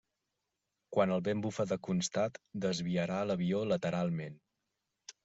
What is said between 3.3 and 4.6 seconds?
l'avió lateralment.